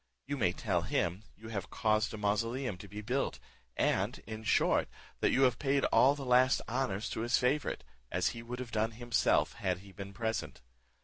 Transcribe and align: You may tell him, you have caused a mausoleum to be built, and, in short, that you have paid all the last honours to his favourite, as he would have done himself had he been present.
You 0.25 0.35
may 0.35 0.51
tell 0.51 0.81
him, 0.81 1.21
you 1.37 1.49
have 1.49 1.69
caused 1.69 2.11
a 2.11 2.17
mausoleum 2.17 2.75
to 2.79 2.87
be 2.87 3.01
built, 3.01 3.39
and, 3.77 4.17
in 4.25 4.43
short, 4.43 4.89
that 5.19 5.29
you 5.29 5.43
have 5.43 5.59
paid 5.59 5.85
all 5.93 6.15
the 6.15 6.25
last 6.25 6.59
honours 6.67 7.07
to 7.11 7.19
his 7.19 7.37
favourite, 7.37 7.83
as 8.11 8.29
he 8.29 8.41
would 8.41 8.57
have 8.57 8.71
done 8.71 8.93
himself 8.93 9.53
had 9.53 9.81
he 9.85 9.91
been 9.91 10.11
present. 10.11 10.61